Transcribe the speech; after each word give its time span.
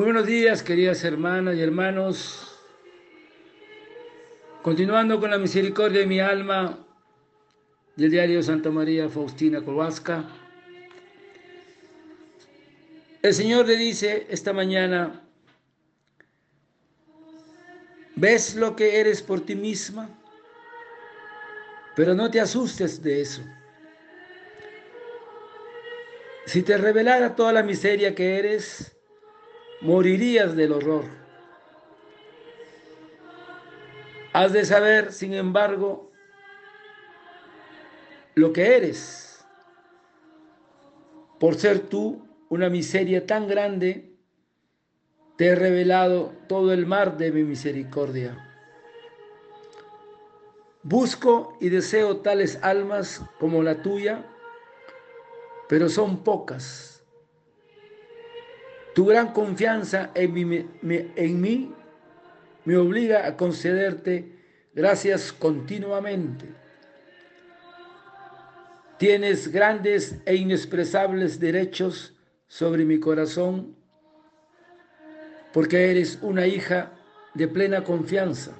Muy 0.00 0.06
buenos 0.06 0.26
días, 0.26 0.62
queridas 0.62 1.04
hermanas 1.04 1.56
y 1.56 1.60
hermanos. 1.60 2.58
Continuando 4.62 5.20
con 5.20 5.30
la 5.30 5.36
misericordia 5.36 6.00
de 6.00 6.06
mi 6.06 6.20
alma 6.20 6.78
del 7.96 8.10
diario 8.10 8.42
Santa 8.42 8.70
María 8.70 9.10
Faustina 9.10 9.60
Kowalska. 9.60 10.24
El 13.20 13.34
Señor 13.34 13.66
le 13.66 13.76
dice 13.76 14.26
esta 14.30 14.54
mañana, 14.54 15.22
¿ves 18.16 18.56
lo 18.56 18.74
que 18.74 19.00
eres 19.00 19.20
por 19.20 19.42
ti 19.42 19.54
misma? 19.54 20.08
Pero 21.94 22.14
no 22.14 22.30
te 22.30 22.40
asustes 22.40 23.02
de 23.02 23.20
eso. 23.20 23.42
Si 26.46 26.62
te 26.62 26.78
revelara 26.78 27.36
toda 27.36 27.52
la 27.52 27.62
miseria 27.62 28.14
que 28.14 28.38
eres, 28.38 28.96
morirías 29.80 30.54
del 30.54 30.72
horror. 30.72 31.04
Has 34.32 34.52
de 34.52 34.64
saber, 34.64 35.12
sin 35.12 35.34
embargo, 35.34 36.12
lo 38.34 38.52
que 38.52 38.76
eres. 38.76 39.44
Por 41.38 41.54
ser 41.56 41.80
tú 41.80 42.28
una 42.48 42.68
miseria 42.68 43.26
tan 43.26 43.48
grande, 43.48 44.14
te 45.36 45.46
he 45.46 45.54
revelado 45.54 46.32
todo 46.48 46.72
el 46.72 46.86
mar 46.86 47.16
de 47.16 47.32
mi 47.32 47.44
misericordia. 47.44 48.46
Busco 50.82 51.56
y 51.60 51.70
deseo 51.70 52.18
tales 52.18 52.58
almas 52.62 53.22
como 53.38 53.62
la 53.62 53.82
tuya, 53.82 54.26
pero 55.68 55.88
son 55.88 56.22
pocas 56.22 56.99
tu 58.94 59.06
gran 59.06 59.32
confianza 59.32 60.10
en 60.14 60.32
mí, 60.32 60.68
en 61.16 61.40
mí 61.40 61.74
me 62.64 62.76
obliga 62.76 63.26
a 63.26 63.36
concederte 63.36 64.36
gracias 64.74 65.32
continuamente. 65.32 66.46
Tienes 68.98 69.48
grandes 69.48 70.20
e 70.26 70.34
inexpresables 70.34 71.40
derechos 71.40 72.14
sobre 72.46 72.84
mi 72.84 73.00
corazón 73.00 73.76
porque 75.52 75.90
eres 75.90 76.18
una 76.22 76.46
hija 76.46 76.92
de 77.34 77.48
plena 77.48 77.82
confianza. 77.82 78.56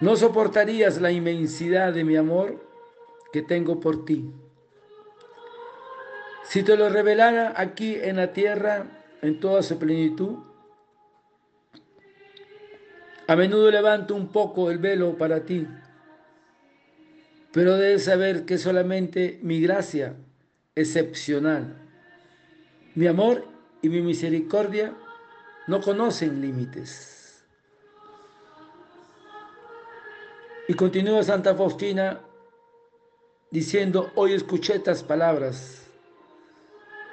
No 0.00 0.16
soportarías 0.16 1.00
la 1.00 1.12
inmensidad 1.12 1.92
de 1.92 2.04
mi 2.04 2.16
amor 2.16 2.60
que 3.32 3.42
tengo 3.42 3.80
por 3.80 4.04
ti. 4.04 4.30
Si 6.44 6.62
te 6.62 6.76
lo 6.76 6.88
revelara 6.88 7.54
aquí 7.56 7.96
en 7.96 8.16
la 8.16 8.32
tierra 8.32 8.86
en 9.22 9.40
toda 9.40 9.62
su 9.62 9.78
plenitud, 9.78 10.38
a 13.26 13.36
menudo 13.36 13.70
levanto 13.70 14.14
un 14.14 14.28
poco 14.28 14.70
el 14.70 14.78
velo 14.78 15.16
para 15.16 15.44
ti, 15.44 15.66
pero 17.52 17.76
debes 17.76 18.04
saber 18.04 18.44
que 18.44 18.58
solamente 18.58 19.38
mi 19.42 19.60
gracia 19.60 20.14
excepcional, 20.74 21.76
mi 22.94 23.06
amor 23.06 23.46
y 23.80 23.88
mi 23.88 24.02
misericordia 24.02 24.94
no 25.66 25.80
conocen 25.80 26.42
límites. 26.42 27.44
Y 30.68 30.74
continúa 30.74 31.22
Santa 31.22 31.54
Faustina 31.54 32.20
diciendo, 33.50 34.12
hoy 34.14 34.34
escuché 34.34 34.76
estas 34.76 35.02
palabras 35.02 35.83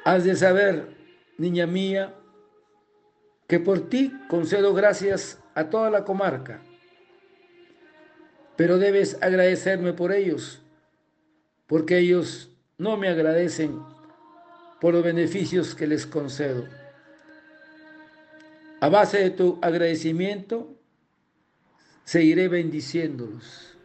Has 0.04 0.24
de 0.24 0.36
saber, 0.36 0.96
niña 1.38 1.68
mía, 1.68 2.16
que 3.48 3.60
por 3.60 3.90
ti 3.90 4.14
concedo 4.30 4.74
gracias 4.74 5.40
a 5.54 5.70
toda 5.70 5.90
la 5.92 6.06
comarca, 6.06 6.62
pero 8.56 8.78
debes 8.78 9.18
agradecerme 9.22 9.94
por 9.94 10.12
ellos, 10.12 10.62
porque 11.68 12.00
ellos 12.00 12.50
no 12.78 12.98
me 12.98 13.10
agradecen 13.10 13.80
por 14.80 14.94
los 14.94 15.04
beneficios 15.04 15.76
que 15.76 15.86
les 15.86 16.08
concedo. 16.08 16.66
A 18.80 18.90
base 18.90 19.20
de 19.20 19.30
tu 19.30 19.60
agradecimiento, 19.62 20.76
seguiré 22.04 22.48
bendiciéndolos. 22.48 23.78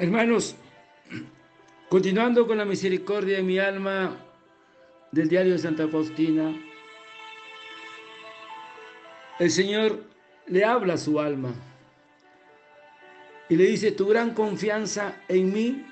Hermanos, 0.00 0.54
continuando 1.88 2.46
con 2.46 2.56
la 2.56 2.64
misericordia 2.64 3.38
de 3.38 3.42
mi 3.42 3.58
alma 3.58 4.16
del 5.10 5.28
diario 5.28 5.54
de 5.54 5.58
Santa 5.58 5.88
Faustina, 5.88 6.54
el 9.40 9.50
Señor 9.50 10.04
le 10.46 10.64
habla 10.64 10.94
a 10.94 10.98
su 10.98 11.18
alma 11.18 11.52
y 13.48 13.56
le 13.56 13.64
dice, 13.64 13.90
tu 13.90 14.06
gran 14.06 14.34
confianza 14.34 15.16
en 15.26 15.52
mí 15.52 15.84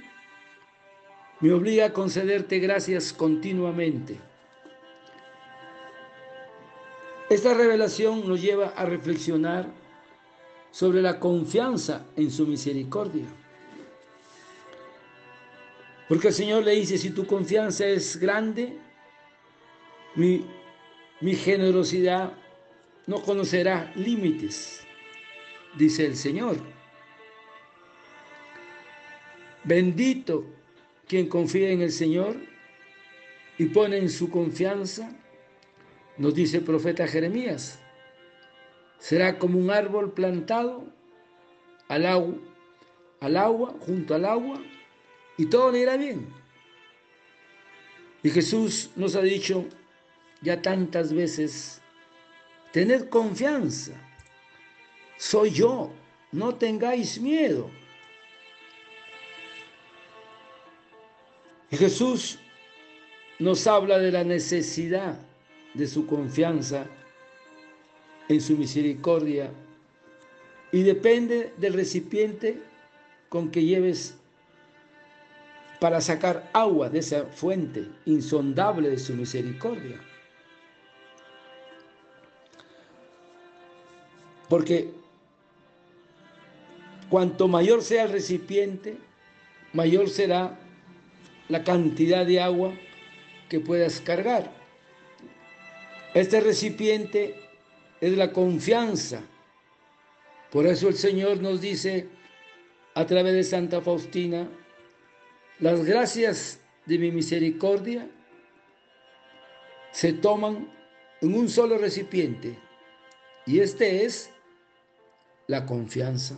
me 1.41 1.53
obliga 1.53 1.87
a 1.87 1.93
concederte 1.93 2.61
gracias 2.61 3.13
continuamente. 3.13 4.21
Esta 7.29 7.55
revelación 7.55 8.29
nos 8.29 8.41
lleva 8.41 8.69
a 8.69 8.85
reflexionar 8.85 9.67
sobre 10.71 11.03
la 11.03 11.19
confianza 11.19 12.07
en 12.15 12.31
su 12.31 12.47
misericordia. 12.47 13.27
Porque 16.09 16.29
el 16.29 16.35
Señor 16.35 16.65
le 16.65 16.73
dice, 16.73 16.99
si 16.99 17.11
tu 17.11 17.27
confianza 17.27 17.87
es 17.87 18.17
grande, 18.17 18.79
mi, 20.15 20.47
mi 21.21 21.35
generosidad 21.35 22.33
no 23.07 23.23
conocerá 23.23 23.93
límites, 23.97 24.87
dice 25.77 26.07
el 26.07 26.17
Señor. 26.17 26.59
Bendito 29.65 30.45
quien 31.09 31.29
confía 31.29 31.71
en 31.71 31.83
el 31.83 31.91
Señor 31.91 32.37
y 33.59 33.67
pone 33.67 33.99
en 33.99 34.11
su 34.11 34.31
confianza, 34.31 35.11
nos 36.19 36.35
dice 36.35 36.59
el 36.59 36.65
profeta 36.65 37.09
Jeremías, 37.09 37.81
será 38.99 39.39
como 39.39 39.59
un 39.59 39.71
árbol 39.71 40.13
plantado 40.13 40.87
al 41.89 42.07
agua, 42.07 42.35
al 43.21 43.37
agua, 43.37 43.75
junto 43.81 44.15
al 44.15 44.25
agua, 44.25 44.61
y 45.37 45.47
todo 45.47 45.73
le 45.73 45.81
irá 45.81 45.97
bien. 45.97 46.27
Y 48.23 48.31
Jesús 48.31 48.91
nos 48.97 49.15
ha 49.15 49.23
dicho 49.23 49.65
ya 50.43 50.61
tantas 50.61 51.13
veces, 51.13 51.81
tened 52.73 53.09
confianza, 53.09 53.93
soy 55.19 55.51
yo, 55.51 55.93
no 56.33 56.55
tengáis 56.55 57.21
miedo. 57.21 57.71
Y 61.71 61.77
Jesús 61.77 62.39
nos 63.39 63.67
habla 63.67 63.99
de 63.99 64.13
la 64.13 64.25
necesidad 64.25 65.19
de 65.75 65.87
su 65.87 66.07
confianza 66.07 66.87
en 68.29 68.41
su 68.41 68.57
misericordia 68.57 69.53
y 70.73 70.83
depende 70.83 71.53
del 71.59 71.75
recipiente 71.75 72.61
con 73.29 73.51
que 73.51 73.65
lleves 73.65 74.17
para 75.81 76.01
sacar 76.01 76.49
agua 76.53 76.89
de 76.89 77.01
esa 77.01 77.25
fuente 77.25 77.87
insondable 78.07 78.89
de 78.89 78.99
su 78.99 79.15
misericordia. 79.15 80.01
Porque 84.49 84.91
cuanto 87.09 87.49
mayor 87.49 87.83
sea 87.83 88.05
el 88.05 88.13
recipiente, 88.13 88.97
mayor 89.73 90.09
será 90.09 90.59
la 91.49 91.63
cantidad 91.65 92.25
de 92.25 92.41
agua 92.41 92.73
que 93.49 93.61
puedas 93.61 94.01
cargar. 94.01 94.51
Este 96.15 96.41
recipiente 96.41 97.35
es 98.01 98.17
la 98.17 98.33
confianza. 98.33 99.21
Por 100.51 100.67
eso 100.67 100.89
el 100.89 100.95
Señor 100.95 101.43
nos 101.43 101.61
dice, 101.61 102.09
a 102.95 103.05
través 103.05 103.35
de 103.35 103.45
Santa 103.45 103.81
Faustina, 103.83 104.49
las 105.59 105.85
gracias 105.85 106.61
de 106.85 106.99
mi 106.99 107.11
misericordia 107.11 108.09
se 109.93 110.13
toman 110.13 110.71
en 111.23 111.35
un 111.35 111.49
solo 111.49 111.79
recipiente 111.79 112.59
y 113.47 113.61
este 113.61 114.05
es 114.05 114.31
la 115.47 115.65
confianza. 115.65 116.37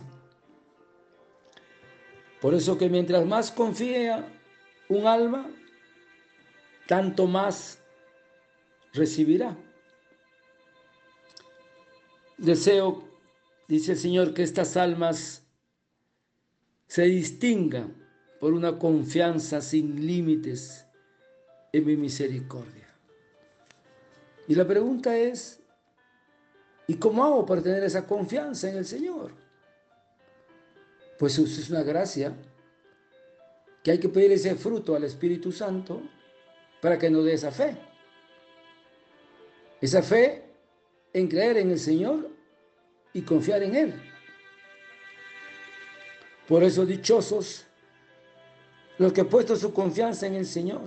Por 2.39 2.53
eso 2.53 2.77
que 2.77 2.87
mientras 2.87 3.25
más 3.25 3.51
confía 3.51 4.25
un 4.87 5.05
alma, 5.05 5.49
tanto 6.87 7.27
más 7.27 7.83
recibirá. 8.93 9.57
Deseo, 12.37 13.03
dice 13.67 13.91
el 13.91 13.97
Señor, 13.97 14.33
que 14.33 14.43
estas 14.43 14.77
almas 14.77 15.43
se 16.87 17.03
distingan 17.03 18.08
por 18.39 18.53
una 18.53 18.77
confianza 18.79 19.61
sin 19.61 20.05
límites 20.05 20.85
en 21.73 21.85
mi 21.85 21.95
misericordia. 21.95 22.87
Y 24.47 24.55
la 24.55 24.65
pregunta 24.65 25.17
es, 25.17 25.59
¿y 26.87 26.95
cómo 26.95 27.23
hago 27.23 27.45
para 27.45 27.61
tener 27.61 27.83
esa 27.83 28.07
confianza 28.07 28.69
en 28.69 28.77
el 28.77 28.85
Señor? 28.85 29.33
Pues 31.19 31.37
es 31.37 31.69
una 31.69 31.83
gracia 31.83 32.33
que 33.83 33.91
hay 33.91 33.99
que 33.99 34.09
pedir 34.09 34.31
ese 34.31 34.55
fruto 34.55 34.95
al 34.95 35.03
Espíritu 35.03 35.51
Santo 35.51 36.01
para 36.81 36.97
que 36.97 37.09
nos 37.09 37.25
dé 37.25 37.33
esa 37.33 37.51
fe. 37.51 37.77
Esa 39.81 40.01
fe 40.01 40.45
en 41.13 41.27
creer 41.27 41.57
en 41.57 41.71
el 41.71 41.79
Señor 41.79 42.29
y 43.13 43.21
confiar 43.21 43.63
en 43.63 43.75
Él. 43.75 43.93
Por 46.47 46.63
eso 46.63 46.85
dichosos 46.85 47.68
los 48.99 49.13
que 49.13 49.21
han 49.21 49.27
puesto 49.27 49.55
su 49.55 49.73
confianza 49.73 50.27
en 50.27 50.35
el 50.35 50.45
Señor. 50.45 50.81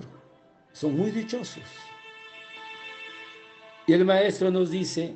Son 0.71 0.95
muy 0.95 1.11
dichosos. 1.11 1.63
Y 3.85 3.93
el 3.93 4.05
Maestro 4.05 4.49
nos 4.49 4.71
dice, 4.71 5.15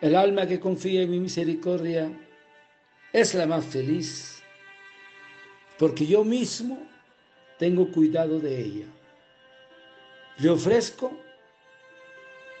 el 0.00 0.14
alma 0.14 0.46
que 0.46 0.60
confía 0.60 1.02
en 1.02 1.10
mi 1.10 1.18
misericordia 1.18 2.12
es 3.12 3.34
la 3.34 3.46
más 3.46 3.64
feliz, 3.64 4.42
porque 5.78 6.06
yo 6.06 6.24
mismo 6.24 6.78
tengo 7.58 7.90
cuidado 7.90 8.38
de 8.38 8.60
ella. 8.60 8.86
Le 10.38 10.50
ofrezco 10.50 11.10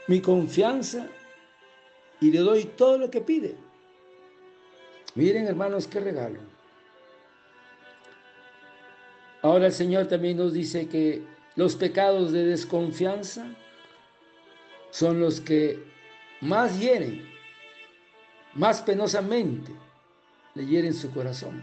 mi 0.08 0.20
confianza 0.20 1.06
y 2.20 2.30
le 2.30 2.40
doy 2.40 2.64
todo 2.64 2.98
lo 2.98 3.10
que 3.10 3.20
pide. 3.20 3.56
Miren, 5.14 5.46
hermanos, 5.46 5.86
qué 5.86 6.00
regalo. 6.00 6.51
Ahora 9.42 9.66
el 9.66 9.72
Señor 9.72 10.06
también 10.06 10.36
nos 10.36 10.52
dice 10.52 10.88
que 10.88 11.22
los 11.56 11.74
pecados 11.74 12.30
de 12.30 12.46
desconfianza 12.46 13.44
son 14.90 15.20
los 15.20 15.40
que 15.40 15.82
más 16.40 16.78
hieren, 16.78 17.28
más 18.54 18.82
penosamente 18.82 19.72
le 20.54 20.66
hieren 20.66 20.94
su 20.94 21.10
corazón. 21.10 21.62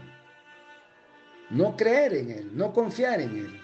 No 1.48 1.76
creer 1.76 2.14
en 2.14 2.30
Él, 2.30 2.50
no 2.56 2.72
confiar 2.72 3.20
en 3.20 3.36
Él. 3.36 3.60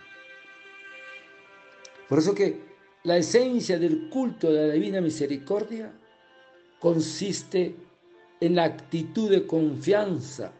Por 2.08 2.18
eso 2.18 2.34
que 2.34 2.60
la 3.04 3.18
esencia 3.18 3.78
del 3.78 4.08
culto 4.08 4.50
de 4.50 4.66
la 4.66 4.72
divina 4.72 5.00
misericordia 5.00 5.92
consiste 6.80 7.76
en 8.40 8.56
la 8.56 8.64
actitud 8.64 9.30
de 9.30 9.46
confianza 9.46 10.52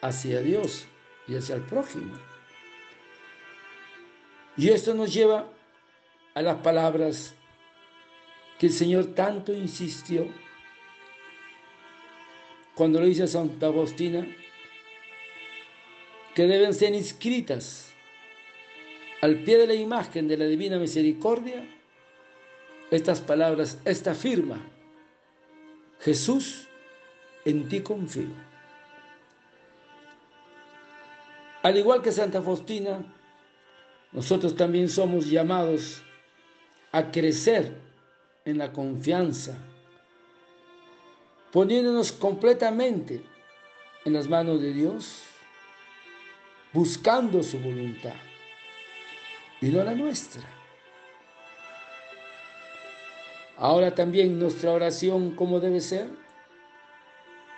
hacia 0.00 0.40
Dios 0.40 0.86
y 1.28 1.36
hacia 1.36 1.56
el 1.56 1.62
prójimo. 1.62 2.31
Y 4.56 4.68
esto 4.68 4.94
nos 4.94 5.12
lleva 5.12 5.48
a 6.34 6.42
las 6.42 6.56
palabras 6.56 7.34
que 8.58 8.66
el 8.66 8.72
Señor 8.72 9.06
tanto 9.14 9.52
insistió 9.52 10.26
cuando 12.74 13.00
lo 13.00 13.06
dice 13.06 13.26
Santa 13.26 13.66
Agustina, 13.66 14.26
que 16.34 16.46
deben 16.46 16.72
ser 16.72 16.94
inscritas 16.94 17.92
al 19.20 19.42
pie 19.44 19.58
de 19.58 19.66
la 19.66 19.74
imagen 19.74 20.26
de 20.26 20.36
la 20.36 20.46
Divina 20.46 20.78
Misericordia 20.78 21.64
estas 22.90 23.20
palabras, 23.20 23.80
esta 23.84 24.14
firma, 24.14 24.60
Jesús, 26.00 26.68
en 27.44 27.68
ti 27.68 27.80
confío. 27.80 28.28
Al 31.62 31.78
igual 31.78 32.02
que 32.02 32.12
Santa 32.12 32.42
Faustina, 32.42 33.02
nosotros 34.12 34.54
también 34.54 34.88
somos 34.88 35.28
llamados 35.28 36.02
a 36.92 37.10
crecer 37.10 37.74
en 38.44 38.58
la 38.58 38.72
confianza, 38.72 39.56
poniéndonos 41.50 42.12
completamente 42.12 43.22
en 44.04 44.12
las 44.12 44.28
manos 44.28 44.60
de 44.60 44.72
Dios, 44.72 45.22
buscando 46.72 47.42
su 47.42 47.58
voluntad 47.58 48.14
y 49.60 49.68
no 49.68 49.82
la 49.82 49.94
nuestra. 49.94 50.42
Ahora 53.56 53.94
también 53.94 54.38
nuestra 54.38 54.72
oración, 54.72 55.36
¿cómo 55.36 55.60
debe 55.60 55.80
ser? 55.80 56.08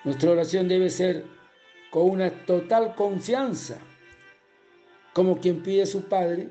Nuestra 0.05 0.33
oración 0.33 0.69
debe 0.69 0.91
ser 0.91 1.25
con 1.91 2.11
una 2.11 2.31
total 2.45 2.95
confianza, 2.95 3.79
como 5.15 5.41
quien 5.41 5.63
pide 5.63 5.83
a 5.83 5.87
su 5.87 6.03
Padre, 6.03 6.51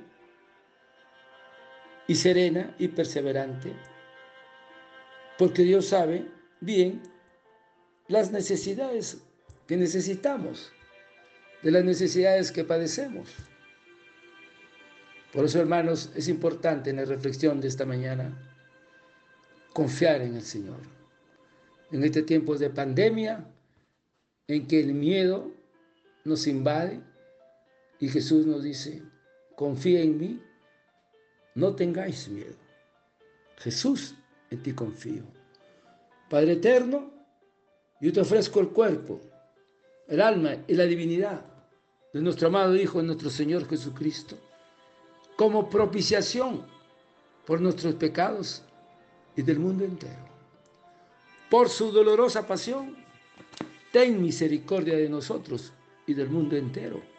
y 2.07 2.15
serena 2.15 2.75
y 2.79 2.89
perseverante, 2.89 3.73
porque 5.37 5.63
Dios 5.63 5.87
sabe 5.87 6.27
bien 6.59 7.01
las 8.07 8.31
necesidades 8.31 9.21
que 9.67 9.77
necesitamos, 9.77 10.71
de 11.61 11.71
las 11.71 11.83
necesidades 11.85 12.51
que 12.51 12.65
padecemos. 12.65 13.29
Por 15.31 15.45
eso, 15.45 15.59
hermanos, 15.59 16.11
es 16.15 16.27
importante 16.27 16.89
en 16.89 16.97
la 16.97 17.05
reflexión 17.05 17.61
de 17.61 17.69
esta 17.69 17.85
mañana 17.85 18.37
confiar 19.73 20.21
en 20.21 20.35
el 20.35 20.43
Señor. 20.43 20.79
En 21.91 22.03
este 22.03 22.21
tiempo 22.21 22.57
de 22.57 22.69
pandemia, 22.69 23.45
en 24.47 24.67
que 24.67 24.81
el 24.81 24.93
miedo 24.93 25.51
nos 26.25 26.47
invade 26.47 27.01
y 28.03 28.09
Jesús 28.09 28.45
nos 28.45 28.61
dice, 28.63 29.01
confía 29.55 30.01
en 30.01 30.17
mí, 30.17 30.43
no 31.55 31.73
tengáis 31.73 32.27
miedo. 32.27 32.57
Jesús, 33.59 34.15
en 34.49 34.61
ti 34.61 34.73
confío. 34.73 35.23
Padre 36.29 36.51
eterno, 36.51 37.09
yo 38.01 38.11
te 38.11 38.19
ofrezco 38.19 38.59
el 38.59 38.71
cuerpo, 38.71 39.21
el 40.09 40.19
alma 40.19 40.57
y 40.67 40.73
la 40.73 40.83
divinidad 40.83 41.45
de 42.13 42.19
nuestro 42.19 42.49
amado 42.49 42.75
Hijo, 42.75 43.01
nuestro 43.01 43.29
Señor 43.29 43.69
Jesucristo, 43.69 44.35
como 45.37 45.69
propiciación 45.69 46.65
por 47.45 47.61
nuestros 47.61 47.95
pecados 47.95 48.63
y 49.37 49.43
del 49.43 49.59
mundo 49.59 49.85
entero. 49.85 50.27
Por 51.49 51.69
su 51.69 51.89
dolorosa 51.89 52.45
pasión, 52.45 52.97
ten 53.93 54.21
misericordia 54.21 54.97
de 54.97 55.07
nosotros 55.07 55.71
y 56.05 56.13
del 56.13 56.27
mundo 56.27 56.57
entero. 56.57 57.12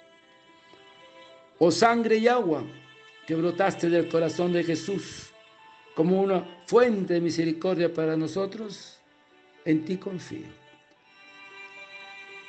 Oh 1.58 1.70
sangre 1.70 2.16
y 2.16 2.28
agua 2.28 2.64
que 3.26 3.34
brotaste 3.34 3.88
del 3.88 4.08
corazón 4.08 4.52
de 4.52 4.64
Jesús 4.64 5.30
como 5.94 6.20
una 6.20 6.44
fuente 6.66 7.14
de 7.14 7.20
misericordia 7.20 7.92
para 7.92 8.16
nosotros, 8.16 8.98
en 9.64 9.84
ti 9.84 9.96
confío. 9.96 10.48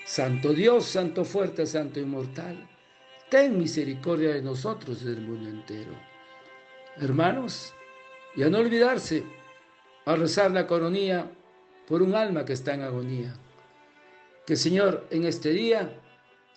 Santo 0.05 0.53
Dios, 0.53 0.85
Santo 0.85 1.23
fuerte, 1.23 1.65
Santo 1.65 1.99
inmortal, 1.99 2.67
ten 3.29 3.57
misericordia 3.57 4.33
de 4.33 4.41
nosotros 4.41 5.01
y 5.01 5.05
del 5.05 5.21
mundo 5.21 5.49
entero. 5.49 5.91
Hermanos, 6.97 7.73
y 8.35 8.43
a 8.43 8.49
no 8.49 8.59
olvidarse 8.59 9.23
a 10.05 10.15
rezar 10.15 10.51
la 10.51 10.67
coronía 10.67 11.29
por 11.87 12.01
un 12.01 12.15
alma 12.15 12.45
que 12.45 12.53
está 12.53 12.73
en 12.73 12.81
agonía. 12.81 13.33
Que 14.45 14.55
Señor 14.55 15.07
en 15.09 15.25
este 15.25 15.49
día 15.49 15.99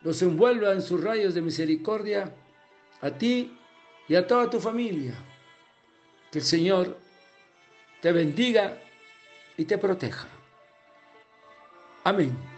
los 0.02 0.22
envuelva 0.22 0.72
en 0.72 0.82
sus 0.82 1.02
rayos 1.02 1.34
de 1.34 1.42
misericordia 1.42 2.32
a 3.00 3.10
ti 3.10 3.58
y 4.08 4.14
a 4.14 4.26
toda 4.26 4.48
tu 4.48 4.60
familia. 4.60 5.14
Que 6.30 6.38
el 6.38 6.44
Señor 6.44 6.98
te 8.00 8.12
bendiga 8.12 8.78
y 9.56 9.64
te 9.64 9.78
proteja. 9.78 10.28
Amén. 12.04 12.57